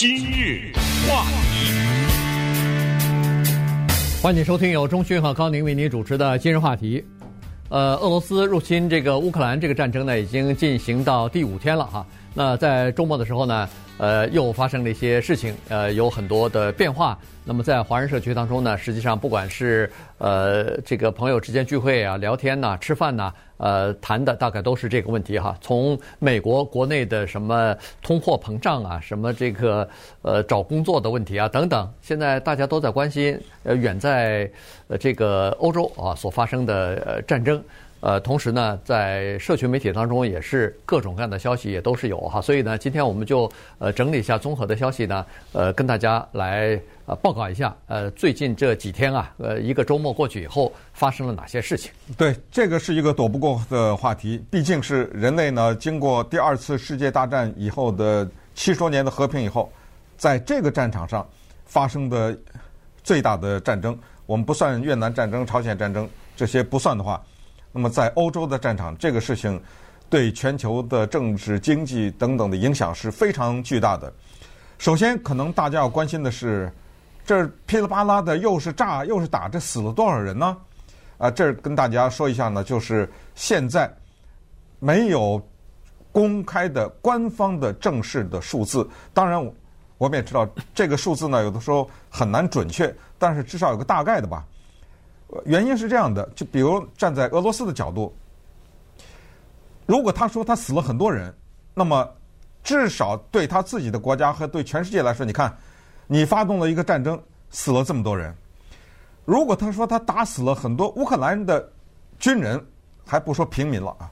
[0.00, 0.72] 今日
[1.06, 1.74] 话题，
[4.22, 7.04] 欢迎收听由钟迅和高宁为您主持的今日话题。
[7.68, 12.06] 呃，俄罗斯入侵这个乌克兰这个战争呢，已经进行到第五天了哈。
[12.32, 13.68] 那在周末的时候呢，
[13.98, 17.18] 呃，又发生了一些事情，呃，有很多的变化。
[17.44, 23.30] 那么在华人社区当中呢，实际上不管是呃这个朋友之间聚会啊、聊天呐、吃饭呐，
[23.60, 25.54] 呃，谈的大概都是这个问题哈。
[25.60, 29.86] 从美国国内的什么通货膨胀啊，什么这个
[30.22, 34.50] 呃找工作的问题啊等等，现在大家都在关心呃远在
[34.88, 37.62] 呃这个欧洲啊所发生的呃战争。
[38.00, 51.92] 呃，同时呢，在社群媒体当中也是各种各样的消息也都是有哈，所以呢，今天我们就呃整理一下综合的消息呢，呃，跟大家来呃报告一下，呃，最近这几天啊，呃，一个周末过去以后发生了哪些事情？
[52.16, 59.70] 对，这个是一个躲不过的话题，毕竟是人类呢经过第二次世界大战以后的七十多年的和平以后，
[60.16, 61.28] 在这个战场上
[61.66, 62.34] 发生的
[63.04, 67.22] 最大的战争，我们不算越南战争、朝鲜战争这些不算的话。
[67.72, 69.60] 那么，在欧洲的战场，这个事情
[70.08, 74.12] 对全球的政治、经济等等的影响是非常巨大的。
[74.76, 76.72] 首先，可能大家要关心的是，
[77.24, 80.56] 这噼里啪啦的又是炸又是打，这死了多少人呢？
[81.18, 83.88] 啊，这儿跟大家说一下呢，就是现在
[84.78, 85.40] 没有
[86.10, 88.88] 公开的官方的正式的数字。
[89.12, 89.38] 当然，
[89.96, 94.44] 我们也知道这个数字呢，有的时候很难准确，但是至少有个大概的吧。
[95.44, 98.12] 原因是这样的，就比如站在俄罗斯的角度，
[99.86, 101.32] 如果他说他死了很多人，
[101.72, 102.08] 那么
[102.64, 105.56] 至少对他自己的国家和对全世界来说，你看，
[106.08, 107.20] 你发动了一个战争，
[107.50, 108.34] 死了这么多人。
[109.24, 111.70] 如果他说他打死了很多乌克兰的
[112.18, 112.60] 军人，
[113.06, 114.10] 还不说平民了啊，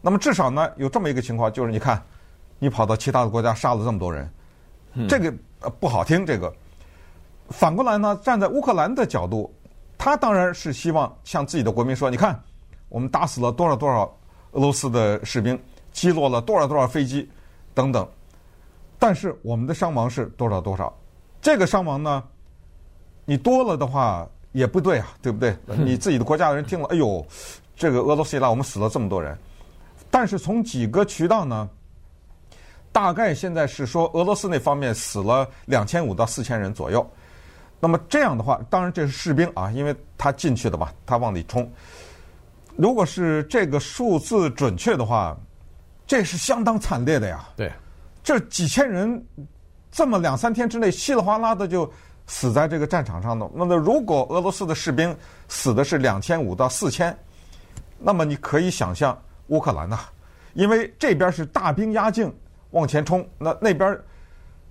[0.00, 2.00] 那么至少呢有这么一个情况，就是你看，
[2.60, 4.30] 你跑到其他的国家杀了这么多人，
[5.08, 6.24] 这个呃不好听。
[6.24, 6.54] 这个
[7.48, 9.52] 反过来呢，站在乌克兰的角度。
[10.04, 12.36] 他当然是希望向自己的国民说：“你看，
[12.88, 14.02] 我们打死了多少多少
[14.50, 15.56] 俄罗斯的士兵，
[15.92, 17.30] 击落了多少多少飞机，
[17.72, 18.04] 等等。
[18.98, 20.92] 但是我们的伤亡是多少多少？
[21.40, 22.20] 这个伤亡呢，
[23.24, 25.56] 你多了的话也不对啊，对不对？
[25.66, 27.24] 你自己的国家的人听了，哎呦，
[27.76, 29.38] 这个俄罗斯一来，我们死了这么多人。
[30.10, 31.70] 但是从几个渠道呢，
[32.90, 37.08] 大概现在是说俄罗斯那方面死了两千五到四千人左右。”
[37.84, 41.68] 那么这样的话，当然这是士兵啊，因为他进去的嘛，他往里冲。
[42.76, 45.36] 如果是这个数字准确的话，
[46.06, 47.44] 这是相当惨烈的呀。
[47.56, 47.72] 对，
[48.22, 49.20] 这几千人
[49.90, 51.92] 这么两三天之内稀里哗啦的就
[52.28, 53.50] 死在这个战场上的。
[53.52, 55.12] 那么如果俄罗斯的士兵
[55.48, 57.18] 死的是两千五到四千，
[57.98, 59.98] 那么你可以想象乌克兰呐，
[60.54, 62.32] 因为这边是大兵压境
[62.70, 64.00] 往前冲，那那边。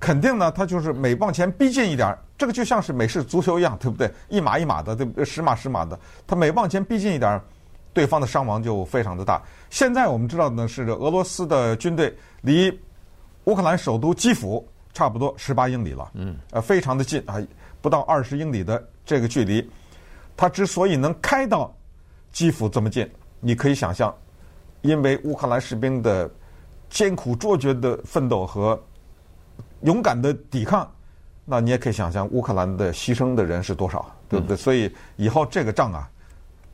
[0.02, 4.12] 肯定呢，他就是每往前逼近一点儿，这个就像是美式足球一样，对不对？
[4.30, 5.24] 一码一码的，对不对？
[5.24, 7.42] 十码十码的，他每往前逼近一点儿，
[7.94, 9.40] 对方的伤亡就非常的大。
[9.70, 12.76] 现在我们知道的呢，是俄罗斯的军队离
[13.44, 17.40] 乌克兰首都基辅差不多十八英里了，嗯，呃，非常的近啊，
[17.80, 19.64] 不到二十英里的这个距离。
[20.36, 21.72] 他之所以能开到
[22.32, 23.08] 基辅这么近，
[23.40, 24.12] 你可以想象，
[24.82, 26.28] 因为乌克兰士兵的
[26.90, 28.82] 艰苦卓绝的奋斗和。
[29.84, 30.90] 勇敢的抵抗，
[31.46, 34.56] 那你也可以想象乌克兰的牺牲的人是多少，对不对？
[34.56, 36.10] 嗯、所以以后这个仗啊，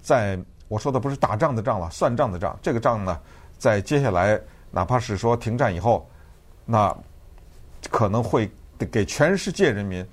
[0.02, 0.38] 在
[0.68, 2.58] 我说的不是打仗的仗了，算账的账。
[2.62, 3.20] 这个仗呢，
[3.58, 6.10] 在接下来哪怕是说停战以后，
[6.66, 6.96] 那
[7.90, 8.52] 可能会
[8.92, 10.06] 给全世界人民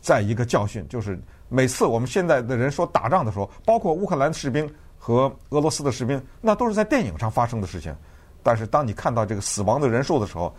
[0.00, 1.16] 再一个教训，就是
[1.48, 4.68] 每次我们现在的人说打仗的时候，包括乌克兰士兵
[4.98, 7.94] 和俄罗斯的士兵，那都是在电影上发生的事情。
[8.42, 10.52] 但是当你看到这个死亡的人数的时候，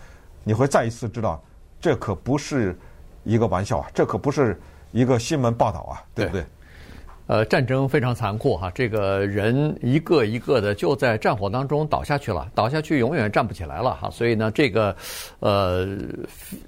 [0.44, 1.44] 你会再一次知道。
[1.86, 2.76] 这可不是
[3.26, 3.88] 一个玩笑啊！
[3.94, 4.60] 这可不是
[4.92, 6.44] 一个新闻报道啊，对不对？
[7.28, 14.10] 呃，战争非常残酷哈，这个人一个一个的就在战火当中倒下去了，倒下去永远站不起来了哈。
[14.10, 14.96] 所以呢，这个
[15.42, 15.96] 呃，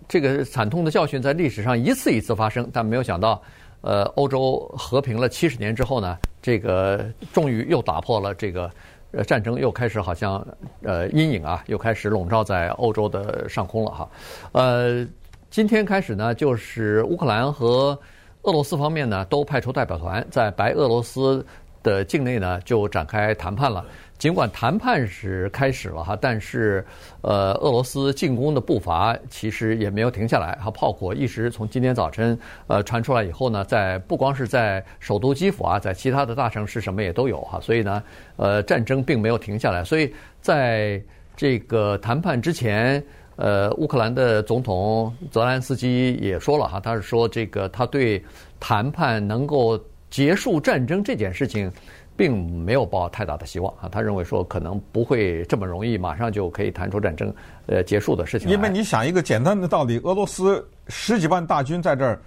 [0.08, 3.42] 这个惨痛的教训在历史上一次一次发生，但没有想到，
[3.82, 7.04] 呃，欧洲和平了七十年之后呢，这个
[7.34, 8.70] 终于又打破了这个。
[9.18, 10.46] 呃，战争又开始，好像
[10.84, 14.10] 呃阴影啊，又开始笼罩在欧洲的上空了哈。
[14.52, 15.04] 呃，
[15.50, 17.98] 今天开始呢，就是乌克兰和
[18.44, 21.44] 俄罗斯方面呢都派出代表团在白俄罗斯
[21.82, 23.84] 的境内呢就展开谈判了。
[24.18, 26.84] 尽管谈判是开始了哈，但是，
[27.22, 38.02] 呃，俄罗斯进攻的步伐其实也没有停下来哈，炮火一直从今天早晨呃传出来以后呢，在不光是在首都基辅啊，在其他的大城市什么也都有哈，所以呢，
[38.38, 40.12] 呃，战争并没有停下来，所以
[40.42, 41.00] 在
[41.36, 43.04] 这个谈判之前，
[43.36, 48.20] 呃，乌克兰的总统泽连斯基也说了哈，他是说这个他对
[48.60, 49.80] 谈判能够
[50.10, 51.72] 结束战争这件事情，
[52.18, 53.88] 并没有抱太大的希望啊。
[53.90, 57.34] 他认为说可能不会这么容易，马上就可以谈出战争
[57.68, 58.50] 呃结束的事情。
[58.50, 62.20] 因为你想一个简单的道理，俄罗斯十几万大军在这儿，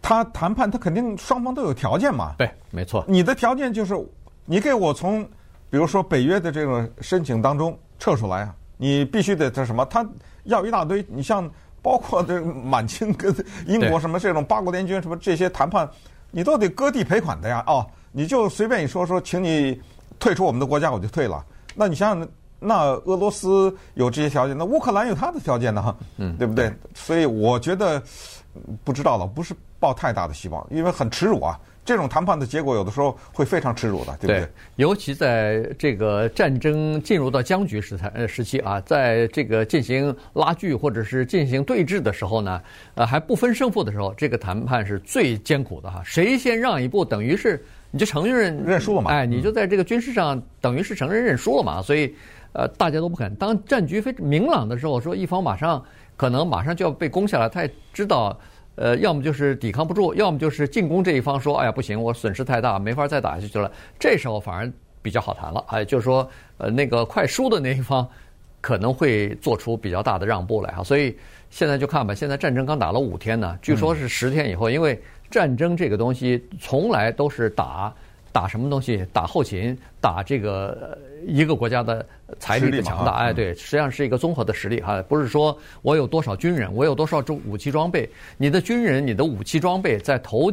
[0.00, 2.34] 他谈判他肯定双方都有条件嘛。
[2.38, 3.04] 对，没错。
[3.06, 3.94] 你的条件就是
[4.46, 5.22] 你给我从
[5.70, 8.56] 比如说北约的这种申请当中撤出来啊。
[8.78, 9.84] 你必须得这什么？
[9.84, 10.04] 他
[10.42, 11.06] 要一大堆。
[11.08, 11.48] 你像
[11.80, 13.32] 包括这满清跟
[13.64, 15.88] 英国什么这种八国联军什么这些谈判，
[16.32, 17.62] 你都得割地赔款的呀。
[17.68, 19.80] 哦，你就随便一说说，请你
[20.18, 21.44] 退出我们的国家，我就退了。
[21.74, 22.28] 那你想想，
[22.60, 25.96] 那俄罗斯有这些条件，那乌克兰有他的条件呢？
[26.18, 26.72] 嗯，对不对？
[26.94, 28.00] 所以我觉得
[28.84, 31.58] 不知道了，不是抱太大的希望，因为很耻辱啊。
[31.84, 34.40] 这种谈判的结果有的时候会非常耻辱的，对不对？
[34.42, 42.62] 对，尤其在这个战争进入到僵局时态呃时期啊，在这个进行拉锯或者是进行对峙的时候呢，
[42.94, 46.00] 呃还不分胜负的时候，这个谈判是最艰苦的哈。
[46.04, 47.60] 谁先让一步，等于是
[47.92, 49.12] 你就承认认输了嘛？
[49.12, 51.80] 哎，你就在这个军事上等于是承认认输了嘛。
[51.80, 52.12] 所以，
[52.52, 53.32] 呃，大家都不肯。
[53.36, 55.80] 当战局非明朗的时候，说一方马上
[56.16, 58.36] 可能马上就要被攻下来，他也知道。
[58.74, 64.72] 呃，要么就是抵抗不住，要么就是进攻这一方说：“哎呀，不行，我损失太大，没法再打下去了。”这时候反而
[65.02, 68.08] 比较好谈了，哎，就是说，呃，那个快输的那一方
[68.62, 70.82] 可能会做出比较大的让步来哈。
[70.82, 71.14] 所以
[71.50, 74.98] 现在就看吧，现在战争刚打了五天呢，据说是十天以后，因为
[75.32, 77.92] 战争这个东西从来都是打。
[78.34, 79.06] 打什么东西？
[79.12, 80.96] 打后勤，打这个
[81.26, 82.02] 一个国家的
[82.38, 83.12] 财力的强大。
[83.16, 88.08] 哎，对，实际上是一个综合的实力哈，不是说我有多少军人，我有多少种武器装备。
[88.38, 90.50] 你的军人、你的武器装备，在头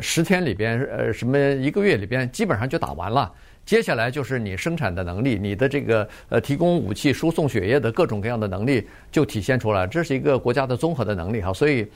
[0.00, 3.32] 十天里边，呃，什么一个月里边，基本上就打完了。
[3.64, 9.86] 接下来就是你生产的能力，你的这个呃提供武器、输送血液的各种各样的能力就体现出来。
[9.86, 11.52] 这是一个国家的综合的能力哈。
[11.52, 11.86] 所以，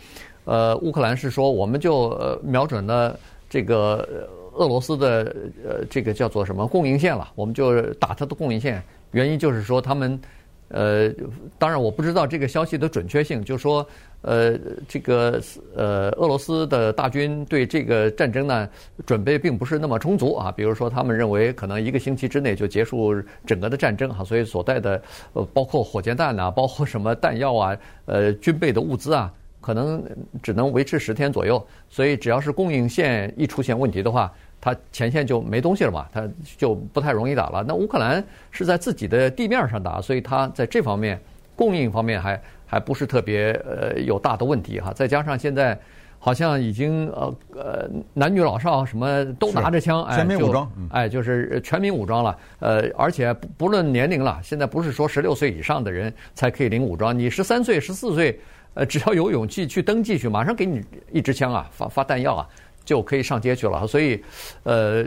[0.44, 3.19] 呃，乌克兰是说，我们就呃瞄准了
[3.49, 4.29] 这个。
[4.55, 5.35] 俄罗斯的
[5.67, 7.33] 呃，这个叫做什么供应线了？
[7.35, 8.83] 我们就打它的供应线。
[9.12, 10.21] 原因就是说，他们
[10.69, 11.11] 呃，
[11.59, 13.43] 当然我不知道这个消息的准确性。
[13.43, 13.87] 就说，
[14.21, 14.55] 呃，
[14.87, 15.41] 这个
[15.75, 18.69] 呃，俄罗斯的大军对这个战争呢，
[19.06, 20.53] 准备并不是那么充足啊。
[20.53, 23.15] 比如说，他们认为可能一个星期之内就结束
[23.47, 25.00] 整个的战争哈，所以所带的
[25.33, 27.75] 呃，包括火箭弹啊，包括什么弹药啊，
[28.05, 29.33] 呃，军备的物资啊。
[29.62, 30.05] 可能
[30.43, 34.31] 只能维持十天左右，所以只要是供应线一出现问题的话，
[34.61, 36.29] 它前线就没东西了嘛，它
[36.59, 37.64] 就不太容易打了。
[37.67, 41.19] 那乌克兰是在自己的地面上打，所以它在这方面
[41.55, 44.93] 供应方面还还不是特别呃有大的问题哈。
[44.93, 45.79] 再加上现在
[46.19, 52.37] 好像已经呃呃男女老少什么都拿着枪，全民武装，哎，就是全民武装了。
[52.61, 58.41] 呃，而且不不论年龄了，现在不是说十六岁以上的人才可以领武装，你十三岁、十四岁。
[58.75, 60.83] 呃，只要有勇气去登记去，马上给你
[61.13, 62.49] 一支枪啊，发发弹药啊，
[62.85, 63.87] 就可以上街去了。
[63.87, 64.23] 所以，
[64.63, 65.05] 呃，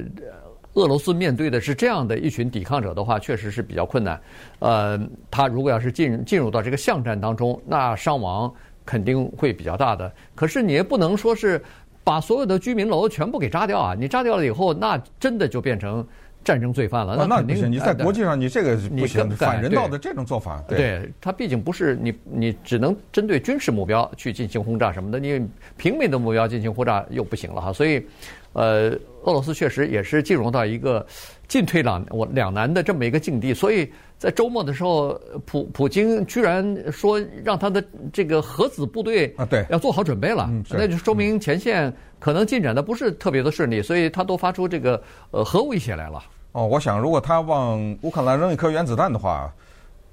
[0.74, 4.22] 俄罗斯面对的是这样的一群抵抗者的话，确实是比较困难。
[4.60, 5.00] 呃，
[5.32, 8.54] 他如果要是进进入到这个巷战当中，那伤亡
[8.86, 10.12] 肯定会比较大的。
[10.36, 11.64] 可是你也不能说是
[12.04, 13.96] 把所有的居民楼全部给炸掉啊！
[13.98, 16.06] 你炸掉了以后，那真的就变成。
[16.46, 25.44] 战争罪犯了，那肯定、啊、那你在国际上你这个不行，反人道的这种做法，对，对他毕竟不是你，你只能针对军事目标去进行轰炸什么的，你
[25.76, 27.74] 平民的目标进行轰炸又不行了哈。
[27.74, 28.06] 所以，
[28.54, 28.92] 呃，
[29.24, 31.04] 俄罗斯确实也是进入到一个
[31.48, 33.52] 进退两我两难的这么一个境地。
[33.52, 37.84] 所以在周末的时候，普普京居然说让他的
[38.14, 46.24] 这个核子部队啊，对，要做好准备了，那就说明前线可能进展的不是特别的顺利，所以他都发出这个呃核威胁来了。
[46.56, 49.54] 哦，我想，如果他往乌克兰扔一颗原子弹的话，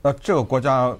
[0.02, 0.92] 那这个国家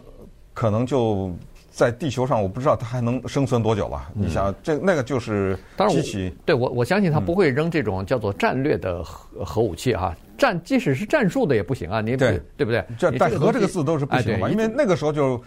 [0.55, 1.33] 可能就
[1.73, 4.09] 在地球上，我不知道他还能生存多久了。
[4.15, 5.59] 嗯、你想，这那个就是
[5.91, 6.33] 机器。
[6.47, 10.15] 对我，我相信他不会扔这种叫做战略的核核武器哈。
[10.39, 12.01] 战，即使是战术的也不行啊。
[12.01, 12.85] 你对对不对？
[12.97, 15.43] 这带核这个字都是不行嘛，因为那个时候就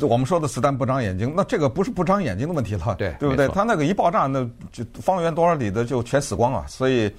[0.00, 3.46] 我们说的子弹不长眼睛，那这个不是不长眼睛的问题了，对对不对？
[3.48, 4.42] 他那个一爆炸，那
[4.72, 7.12] 就方圆多少里的就全死光了，所以。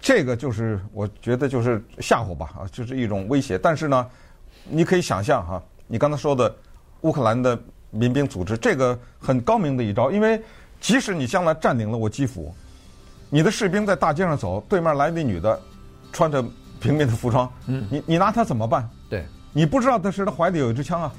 [0.00, 3.58] 这个就是我觉得就是吓唬吧，啊，就是一种威胁。
[3.58, 4.06] 但是呢，
[4.68, 6.54] 你可以想象哈，你刚才说的
[7.00, 7.58] 乌克兰的
[7.90, 10.40] 民兵组织，这个很高明的一招，因为
[10.80, 12.54] 即使你将来占领了我基辅，
[13.30, 15.60] 你的士兵在大街上走，对面来那女的，
[16.12, 16.44] 穿着
[16.78, 18.88] 平民的服装，嗯，你你拿她怎么办？
[19.08, 21.12] 对，你不知道的是她怀里有一支枪啊，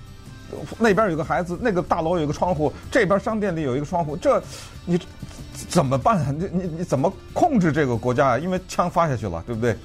[0.78, 4.42] 那边有个孩子，那个大楼有个窗户，这边商店里有一个窗户，这
[4.86, 4.98] 你。
[5.70, 6.34] 怎么办啊？
[6.38, 8.38] 你你你怎么控制这个国家啊？
[8.38, 9.76] 因为枪发下去了，对不对？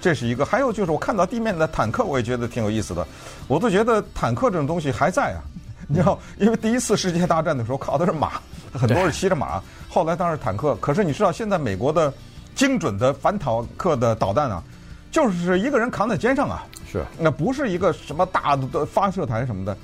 [0.00, 0.44] 这是一个。
[0.44, 3.06] 还有就是我看到地面的坦克，我也觉得挺有意思的。
[3.46, 5.38] 我都觉得坦克这种东西还在啊，
[5.86, 8.32] 你知道，因为第一次世界大战的时候靠的是马，
[8.72, 9.62] 很多是骑着马。
[9.88, 12.12] 后来当然坦克，可是你知道现在美国的
[12.54, 14.62] 精准的反坦克的导弹啊，
[15.10, 19.76] 就是一个人扛在肩上啊，是，那不是一个什么大的发射台什么的，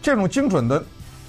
[0.00, 0.82] 这种精准的。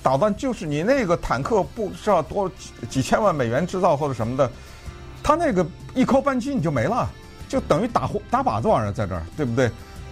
[0.05, 4.47] 导弹就是你那个坦克不知道多几几千万美元制造或者什么的，
[5.24, 7.09] 他那个一扣扳机你就没了，
[7.50, 9.67] 就等于打打靶子玩意儿在这儿，对不对？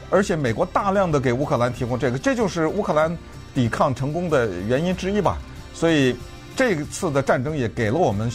[0.09, 3.15] 而且美国大量的给乌克兰提供这个，这就是乌克兰
[3.53, 5.37] 抵抗成功的原因之一吧。
[5.75, 6.15] 所以
[6.55, 8.31] 这次的战争也给了我们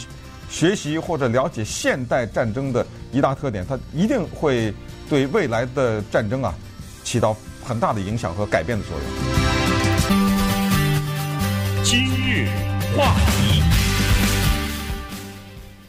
[0.49, 4.73] 学习或者了解现代战争的一大特点，它一定会
[5.09, 6.55] 对未来的战争啊
[7.03, 7.35] 起到
[7.65, 9.48] 很大的影响和改变的作用。
[11.83, 12.45] 今日
[12.95, 13.63] 话题，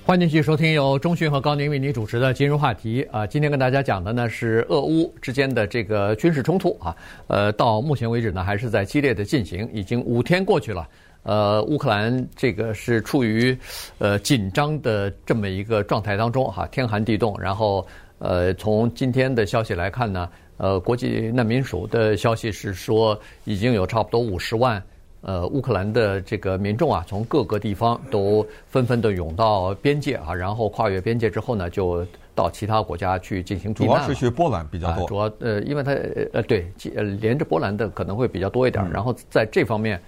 [0.04, 3.26] 欢迎继续收听由中讯和高宁为您主持的今日话题啊。
[3.26, 6.94] 今天跟大家讲的呢是俄乌之间的这个军事冲突啊，
[7.26, 10.88] 呃，到目前为止呢还是在激烈的进行，已经五天过去了。
[11.22, 13.56] 呃，乌克兰这个是处于
[13.98, 17.36] 呃紧张的这么一个状态当中哈，天寒地冻。
[17.38, 17.84] 然后
[18.18, 24.80] 呃，从今天的消息来看呢，呃，国际难民署的消息是说已经有差不多五十万。
[25.22, 33.96] 呃，乌克兰的这个民众啊，从各个地方都纷纷的涌到边界啊，然后跨越边界之后呢，就到其他国家去进行避难。
[33.96, 35.02] 主要是去波兰比较多。
[35.02, 35.92] 啊、主要呃，因为它
[36.32, 38.82] 呃对，呃连着波兰的可能会比较多一点。
[38.90, 40.00] 然后在这方面，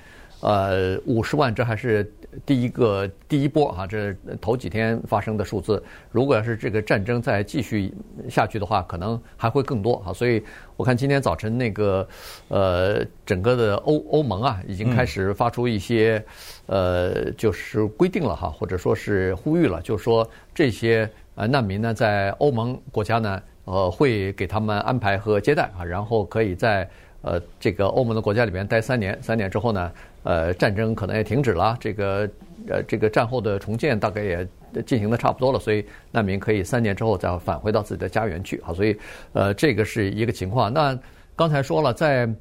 [0.43, 2.13] 呃，五十万这还是。
[2.47, 7.93] 第一个第一波哈，这头几天发生的数字，如果要是这个战争再继续
[8.27, 10.15] 下去的话，可能还会更多哈。
[10.15, 10.43] 所以
[10.79, 12.09] 我看今天早晨那个
[12.49, 16.25] 呃，整个的欧欧盟啊，已经开始发出一些
[16.65, 26.89] 呃，就是规定了哈，或者说是呼吁了，就是说这些呃难民呢，在欧盟国家呢，呃，会给他们安排和接待啊，然后可以在
[27.23, 29.91] 呃这个欧盟的国家里面待三年，三年之后呢。
[30.25, 32.31] 呃，战争可能也停止了，这个
[32.69, 34.47] 呃，这个战后的重建大概也
[34.87, 38.73] 进行的差不多了，所以难民可以三年之后再返回到自己的家园去啊。
[38.73, 38.97] 所以，
[39.33, 40.73] 呃，这个是一个情况。
[40.73, 40.97] 那
[41.35, 42.33] 刚才说了，在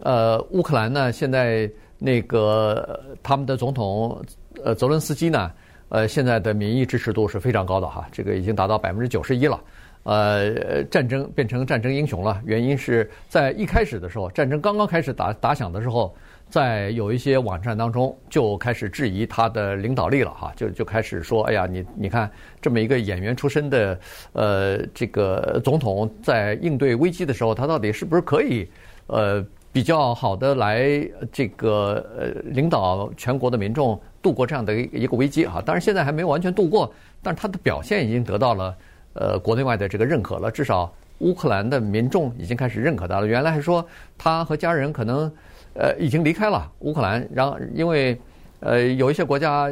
[0.00, 4.20] 呃乌克兰呢，现在那个他们的总统
[4.64, 5.52] 呃泽伦斯基呢，
[5.88, 9.60] 呃，现在的民意支持度是非常高的哈，这个已经达到百分之九十一了。
[10.02, 16.14] 呃，战争变成战争英雄了，原因是在一开始的时候，战争刚刚开始打打响的时候。
[16.50, 22.28] 在有一些网站当中就开始质疑他的领导力了哈，就就开始说，哎呀，你你看
[22.60, 24.00] 这么一个演员出身的
[24.32, 28.68] 呃这个总统，在应对危机的时候，他到底是不是可以
[29.06, 35.62] 呃比较好的来这个呃领导全国的民众度过这样的一个危机哈？
[35.64, 36.92] 当然现在还没有完全度过，
[37.22, 38.76] 但是他的表现已经得到了
[39.14, 43.26] 呃国内外的这个认可了，至少乌克兰的民众已经开始认可他了。
[43.26, 43.86] 原来还说
[44.16, 45.30] 他和家人可能。
[45.72, 48.20] 呃，已经离开了乌克兰，然后因为
[48.58, 49.70] 呃有一些国家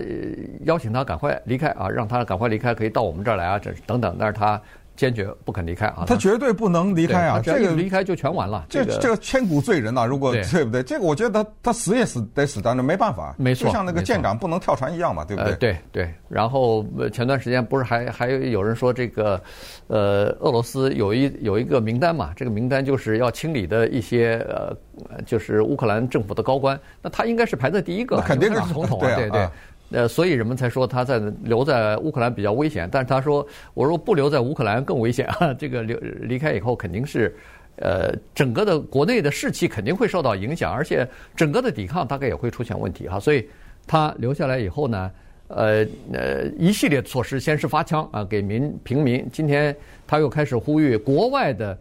[0.62, 4.62] 邀请他赶快离开啊，让他赶快离开，可以到我们这儿来啊，这等等，但是他。
[4.98, 6.02] 坚决不肯离开啊！
[6.04, 7.40] 他绝对不能离开啊！
[7.40, 8.66] 这个离开就全完了。
[8.68, 10.04] 这这个千古罪人呐！
[10.04, 10.82] 如果对不对？
[10.82, 13.32] 这个我觉得他他死也死得死，但是没办法。
[13.38, 15.54] 没错，就像那个舰长不能跳船一样嘛，对不对？
[15.54, 16.14] 对对。
[16.28, 19.40] 然后前段时间不是还还有人说这个，
[19.86, 22.32] 呃，俄罗斯有一有一个名单嘛？
[22.34, 24.76] 这个名单就是要清理的一些呃，
[25.24, 26.76] 就是乌克兰政府的高官。
[27.00, 29.14] 那他应该是排在第一个，肯定是总统啊！
[29.14, 29.48] 对对。
[29.90, 35.54] 呃，所以人们才说他在留在乌克兰比较危险，但是他说，我说不留在乌克兰更危险啊！
[35.54, 37.34] 这个留离开以后肯定是，
[37.76, 43.18] 呃，整个的国内的士气肯定会受到影响，而且整个的抵抗大概也会出现问题哈。
[43.18, 43.48] 所以
[43.86, 45.10] 他留下来以后呢，
[45.48, 49.26] 呃呃，一系列措施，先是发枪啊，给民平民。
[49.32, 49.74] 今天
[50.06, 51.78] 他又开始呼吁国外的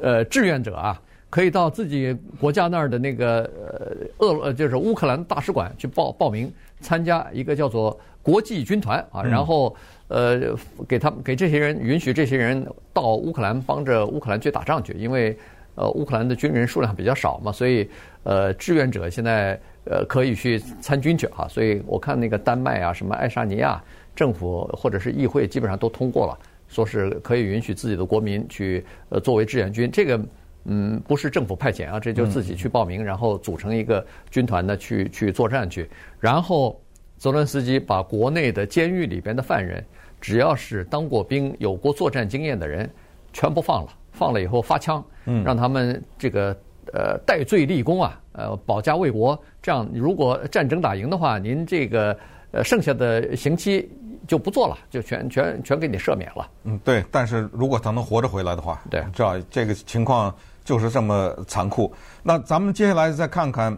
[0.00, 0.98] 呃志愿者啊，
[1.34, 6.48] 可以到自己国家那儿的那个呃俄呃就是乌克兰大使馆去报报名。
[6.80, 9.74] 参加一个叫做国际军团啊，然后
[10.08, 10.54] 呃，
[10.86, 15.34] 给他们给这些人允许这些人到乌克兰帮着乌克兰去打仗去，因为
[15.76, 17.88] 呃乌克兰的军人数量比较少嘛，所以
[18.22, 21.48] 呃志愿者现在呃可以去参军去啊。
[21.48, 23.82] 所以我看那个丹麦啊，什么爱沙尼亚
[24.14, 26.38] 政府或者是议会基本上都通过了，
[26.68, 29.90] 说是可以允许自己的国民去呃作为志愿军。
[29.90, 30.20] 这个
[30.64, 35.88] 嗯不是政府派遣啊，这就自己去报名，然后组成一个军团呢去去作战去。
[36.20, 36.80] 然后，
[37.18, 39.84] 泽伦斯基把国内的监狱里边的犯人，
[40.20, 42.88] 只要是当过兵、有过作战经验的人，
[43.32, 43.90] 全部放了。
[44.12, 45.04] 放了以后发枪，
[45.44, 46.56] 让他们这个
[46.92, 49.36] 呃戴罪立功啊，呃保家卫国。
[49.60, 52.16] 这样，如果战争打赢的话，您这个
[52.52, 53.90] 呃剩下的刑期
[54.28, 56.48] 就不做了，就全全全给你赦免了。
[56.62, 57.04] 嗯，对。
[57.10, 60.32] 但是如果他能活着回来的话，对，知道这个情况
[60.64, 61.92] 就是这么残酷。
[62.22, 63.76] 那咱们接下来再看看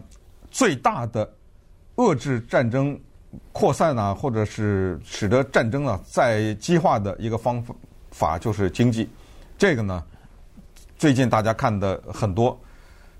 [0.50, 1.28] 最大的
[1.96, 2.98] 遏制战争
[3.52, 7.62] 扩散啊，或者是使得战争啊再激化的一个方
[8.10, 9.10] 法，就是经济。
[9.58, 10.02] 这个呢，
[10.96, 12.58] 最近大家看的很多。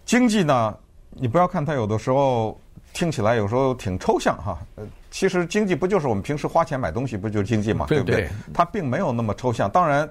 [0.04, 0.75] 经济呢，
[1.11, 2.58] 你不要看它有的时候
[2.92, 4.58] 听起来有时候挺抽象哈。
[4.76, 7.87] 呃，其实经济不就是我们平时花钱买东西，不就是经济嘛？
[7.87, 8.28] 对不对？
[8.54, 9.68] 它并没有那么抽象。
[9.68, 10.08] 当然，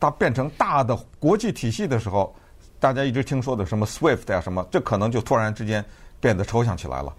[0.00, 2.34] 它变成大的国际体系的时候，
[2.84, 5.82] 大家一直听说的什么 SWIFT 呀什么，这可能就突然之间
[6.20, 7.10] 变得抽象起来了。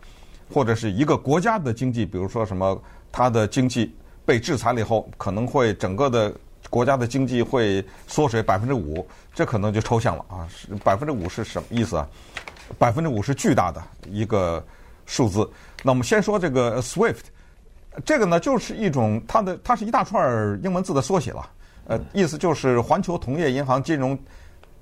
[0.54, 2.80] 或者是一个国家的经济，比如说什么，
[3.12, 3.92] 它的经济
[4.28, 6.32] 被制裁了以后，可能会整个的。
[6.68, 10.50] 国家的经济会缩水百分之五，这可能就抽象了啊！
[10.84, 12.08] 百分之五是什么意思啊？
[12.78, 14.62] 百分之五是巨大的一个
[15.06, 15.48] 数字。
[15.84, 17.22] 那我们先说这个 SWIFT，
[18.04, 21.48] 这个呢就是一种它的它是一大串英文字的缩写了，
[21.86, 24.18] 呃，意思就是环球同业银行金融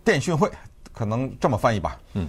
[0.06, 0.50] 电讯会，
[0.93, 2.00] 可能这么翻译吧。
[2.13, 2.27] 嗯，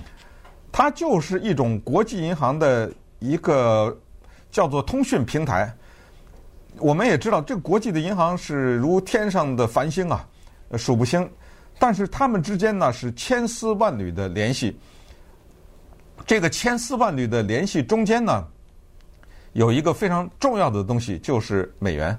[0.73, 2.91] 它就是一种国际银行的
[3.21, 3.97] 一个
[4.51, 5.73] 叫做通讯平台。
[6.79, 10.27] 我们也知道，这个国际的银行是如天上的繁星啊，
[10.77, 11.31] 数不清。
[11.79, 14.77] 但是他们之间呢是千丝万缕的联系。
[16.27, 18.45] 这个千丝万缕的联系中间呢，
[19.53, 22.19] 有一个非常重要的东西，就是美元。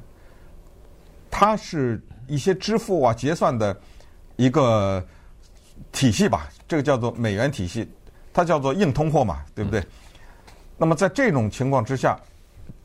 [1.30, 3.76] 它是一些支付啊、结算的
[4.38, 5.06] 一个
[5.92, 7.90] 体系吧，这个叫做美元体系，
[8.34, 9.84] 它叫做硬通货嘛，对不对？
[10.78, 12.20] 那么在这种情况之下。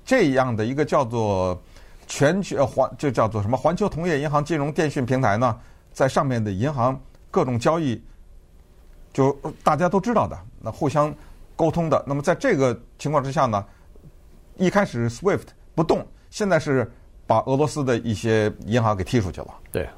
[0.02, 1.62] 这样的一个叫做
[2.08, 5.56] 全球环，就叫做什么环球同业银行金融电讯平台呢，
[5.92, 8.02] 在上面的银行各种交易，
[9.12, 9.30] 就
[9.62, 11.14] 大家都知道的，那互相
[11.54, 12.02] 沟通的。
[12.08, 13.64] 那么在这个情况之下呢，
[14.56, 16.90] 一开始 SWIFT 不动，现在是
[17.24, 19.54] 把俄罗斯的一些银行给踢出去了。
[19.70, 19.88] 对，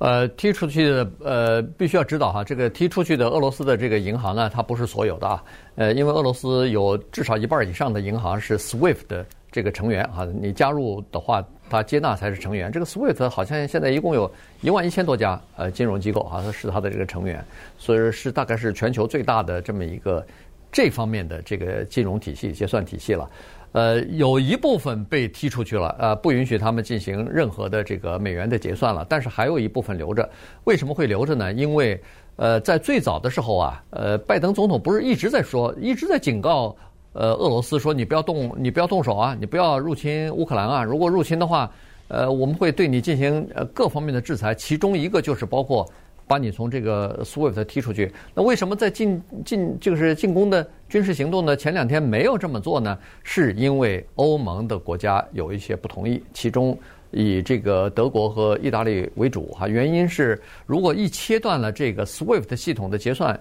[0.00, 5.44] 呃，踢出去的呃，必须要知道哈，这个踢出去的俄罗斯的这个银行呢，它不是所有的啊，
[5.76, 9.24] 呃，因为俄罗斯有至少一半以上的银行是 SWIFT 的。
[9.52, 12.70] 这个成员啊，你加入的话，他接纳才是成员。
[12.70, 17.44] 这个 SWIFT 好像现在一共有一万一千多家呃金融机构啊，是他的这个成员，
[17.76, 20.24] 所以是大概是全球最大的这么一个
[20.70, 23.28] 这方面的这个金融体系、结算体系了。
[23.72, 29.06] 呃，有一部分被踢出去了，呃，不允许他们进行任何的这个美元的结算了。
[29.08, 30.28] 但是还有一部分留着，
[30.64, 31.52] 为什么会留着呢？
[31.52, 32.00] 因为
[32.36, 36.76] 呃，在最早的时候啊，呃，拜登总统不是一直在说，一直在警告。
[37.12, 40.84] 呃，俄罗斯说你不要动，你不要动手啊，你不要入侵乌克兰啊。
[40.84, 41.68] 如果入侵的话，
[42.06, 45.84] 呃，我们会对你进行呃各方面的制裁，其中一个就是包括
[46.30, 48.08] 把你从这个 SWIFT 踢出去。
[48.32, 51.56] 那为什么在进进就是进攻的军事行动呢？
[51.56, 52.96] 前两天没有这么做呢？
[53.24, 56.78] 是因为欧盟的国家有一些不同意，其中
[57.10, 59.66] 以这个德国和意大利为主哈。
[59.66, 63.36] 原因是如果一切断了这个 SWIFT 系统的结算。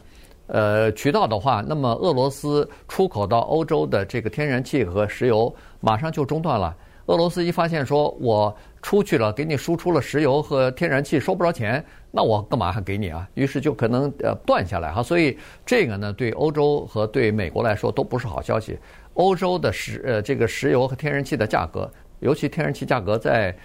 [0.51, 6.75] 呃，渠道的话，那么俄罗斯出口到欧洲的这个天然气和石油马上就中断了。
[7.09, 13.27] 俄罗斯一发现说，我出去了，给你输出了石油和天然气收不着钱，那我干嘛还给你啊？
[13.33, 15.01] 于是就可能呃断下来哈。
[15.01, 18.77] 所以这个呢，对欧洲和对美国来说都不是好消息。
[19.15, 23.55] 欧洲的石呃这个石油和天然气的价格，尤其天然气价格在。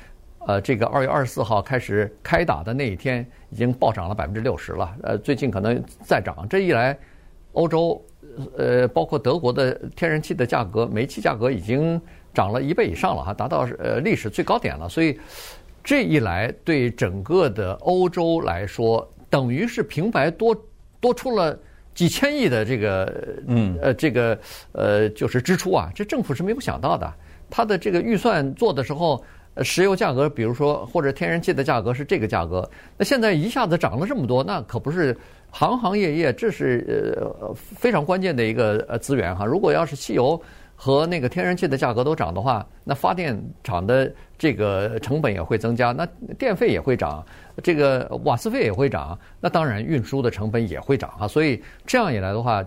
[0.47, 4.95] 呃，这个二月二十四号开始开打的那一天，已经暴涨了百分之六十了。
[5.03, 6.47] 呃，最近可能再涨。
[6.51, 6.95] 这一来，
[7.53, 8.05] 欧洲
[8.59, 11.99] 呃，包括德国的天然气的价格、煤气价格已经
[12.35, 14.89] 涨了一倍以上了，哈，达到呃历史最高点了。
[14.89, 15.19] 所以
[15.83, 20.55] 这一来，对整个的欧洲来说，等于是平白多
[21.01, 21.59] 多出了
[21.95, 24.39] 几千亿的这个嗯呃这个
[24.73, 25.91] 呃就是支出啊。
[25.95, 27.11] 这政府是没有想到的，
[27.49, 29.23] 他的这个预算做的时候。
[29.63, 32.69] 石油价格，比如说或者天然气的价格是这个价格，
[32.99, 35.17] 那现在一下子涨了这么多，那可不是
[35.53, 39.45] 行行业业，这是呃非常关键的一个呃资源哈。
[39.45, 40.43] 如果要是汽油
[40.75, 46.07] 和那个天然气的价格都涨的话，那发电厂的这个成本也会增加，那
[46.39, 47.25] 电费也会涨，
[47.63, 51.29] 这个瓦斯费也会涨，那当然运输的成本也会涨啊。
[51.29, 52.65] 所以这样一来的话，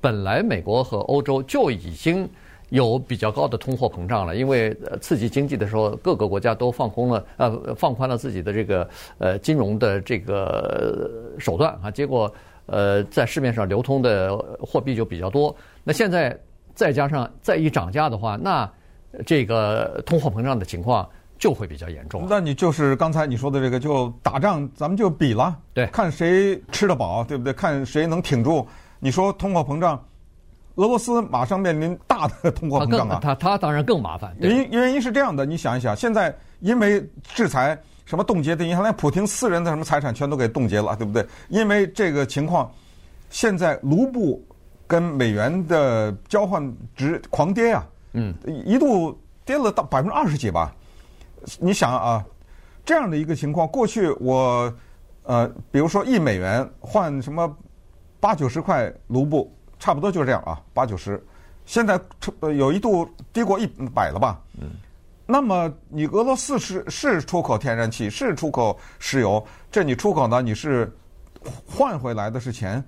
[0.00, 2.28] 本来美国和欧洲就已经。
[2.70, 12.30] 有比较高的通货膨胀了，因为刺激经济的时候，各个国家都放空了，呃，放宽了自己的这个呃金融的这个手段啊，结果
[12.66, 15.56] 呃在市面上流通的货币就比较多。
[15.82, 16.38] 那现在
[16.78, 18.70] 再加上再一涨价的话，那
[19.26, 22.24] 这个通货膨胀的情况就会比较严重。
[22.30, 27.52] 那你就是刚才你说的这个，就打仗咱们就比了，对，看谁吃得饱，对不对？
[27.52, 28.64] 看谁能挺住。
[29.00, 30.00] 你说通货膨胀。
[30.76, 33.18] 俄罗斯马上面临大的通货膨胀啊！
[33.20, 34.32] 他他当然更麻烦。
[34.38, 41.26] 原因原因是这样的，你想一想，现在因为制裁，什么冻结的银行，连普京私人的什么财产全都给冻结了，对不对？
[41.48, 42.70] 因为这个情况，
[43.28, 44.40] 现在卢布
[44.88, 48.34] 跟美元的交换值狂跌啊，嗯，
[48.66, 50.74] 一度跌了到百分之二十几吧。
[51.60, 52.24] 你想啊，
[52.84, 54.74] 这样的一个情况，过去我
[55.22, 57.56] 呃，比如说一美元换什么
[58.18, 59.54] 八九十块卢布。
[59.80, 61.24] 差不多就是这样啊，八九十，
[61.64, 64.42] 现在出有一度低过一百了吧？
[64.60, 64.70] 嗯，
[65.24, 70.92] 那么你俄罗斯是是出口天然气，是出口石油，这你出口呢，你是
[71.64, 72.84] 换回来的是钱，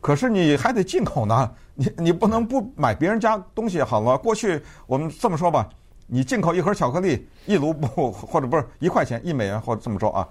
[0.00, 4.16] 可是你还得进口呢，你你不能不买别人家东西好了。
[4.16, 5.68] 过去我们这么说吧，
[6.06, 10.28] 你进口一盒巧克力一卢布，或者不是一块钱一美元，或者这么说啊，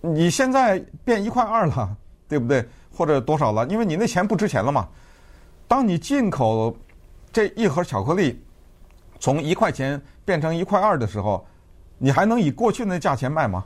[0.00, 1.96] 你现在变一块二了，
[2.28, 2.64] 对不对？
[2.92, 3.66] 或者多少了？
[3.66, 4.88] 因为你那钱不值钱了嘛。
[5.66, 6.76] 当你进口
[7.32, 8.42] 这一盒巧克力
[9.18, 11.44] 从一块钱变成一块二的时候，
[11.98, 13.64] 你还能以过去那价钱卖吗？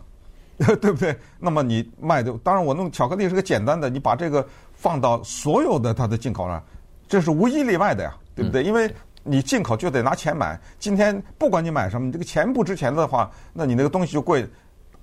[0.80, 1.16] 对不对？
[1.38, 6.62] 那么你卖的，当然我弄巧克力是个简单的，你把这个放到所有的它的进口上，
[7.08, 8.62] 这是无一例外的呀，对不对？
[8.62, 14.46] 因为你进口就得拿钱买，今天不管你买什么，你这个钱不值钱的话，那你那个东西就贵。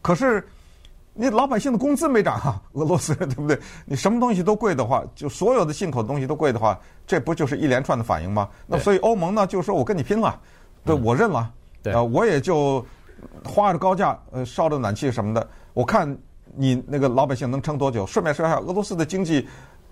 [0.02, 0.44] 可是。
[1.14, 3.60] 你老百姓的工资没涨啊，俄罗斯对不对？
[3.84, 8.48] 你什么东西都贵的话，就所有的进口的东西都贵的话，这不就是一连串的反应吗？
[8.66, 10.40] 那所以欧盟呢，就说我跟你拼了，
[10.86, 11.52] 对，我认了，
[11.84, 12.84] 呃，我也就
[13.44, 16.18] 花着高价，呃，烧着暖气什么的，我看
[16.56, 18.06] 你那个老百姓能撑多久？
[18.06, 19.48] 顺便说一下，俄罗斯的经济，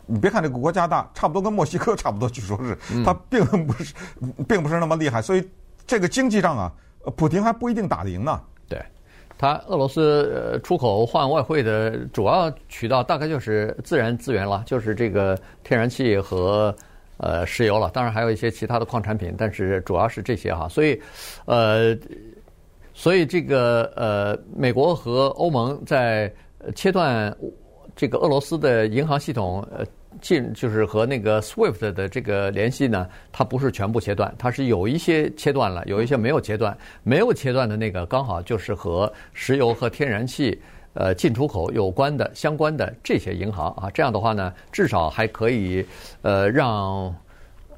[0.06, 3.94] 你别看这个国家大，差不多跟墨西哥差不多，据说是，它并不是，
[4.48, 5.50] 并不是那么厉害，所以
[5.88, 6.72] 这个经济仗啊，
[7.16, 8.42] 普京还不一定打得赢呢。
[8.68, 8.80] 对，
[9.38, 16.76] 他俄罗斯出口换外汇的主要渠道大概就是自然资源了，就是这个天然气和
[17.18, 17.90] 呃石油了。
[17.92, 20.68] 当然还有一些其他的矿产品，但是主要是这些哈。
[20.68, 21.02] 所以，
[21.46, 21.98] 呃，
[23.00, 26.30] 所以这个呃，美国和欧盟在
[26.76, 27.34] 切断
[27.96, 29.86] 这个俄罗斯的银行系统呃。
[30.22, 36.76] 进就是和那个 SWIFT 的这个联系呢，它不是全部切断，它是有一些切断了，有一些没有切断。
[37.04, 40.60] 没有切断的那个刚好就是和石油和天然气
[40.94, 45.86] 呃进出口有关的相关的这些银行啊，这样的话呢，至少还可以
[46.24, 47.16] 呃让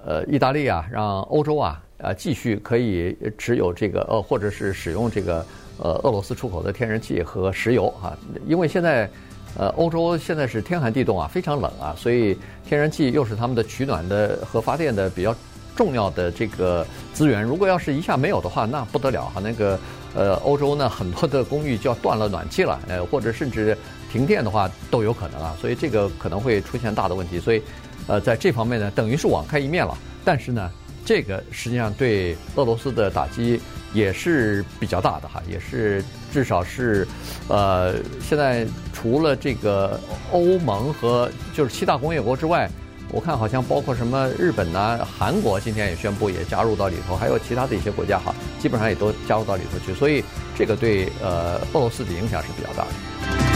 [0.04, 5.46] 呃意大利啊，让欧洲啊呃继续可以持有这个呃或者是使用这个
[5.78, 9.10] 呃俄罗斯出口的天然气和石油啊，因为现在。
[9.58, 15.36] 呃，欧洲现在是天寒地冻啊，非常冷啊，所以天然气又是他们的取暖的和发电的比较
[15.76, 17.44] 重要的这个资源。
[17.44, 19.42] 如果要是一下没有的话，那不得了哈。
[19.44, 19.78] 那个
[20.16, 23.78] 呃，欧洲呢很多的公寓就要断了暖气了，呃，或者甚至
[24.10, 25.54] 停电的话都有可能啊。
[25.60, 27.38] 所以这个可能会出现大的问题。
[27.38, 27.62] 所以，
[28.08, 29.98] 呃，在这方面呢，等于是网开一面了。
[30.24, 30.72] 但是呢，
[31.06, 33.60] 这个实际上对俄罗斯的打击
[33.94, 37.08] 也是比较大的哈，也是至少是，
[37.48, 40.00] 呃，现在除了这个
[40.32, 42.70] 欧盟和就是七大工业国之外，
[43.12, 50.24] 我看好像包括什么日本呐、韩国今天也宣布也加入到里头，还有其他的一些国家哈，基本上也都加入到里头去，所以
[50.58, 53.51] 这个对呃俄罗斯的影响是比较大的。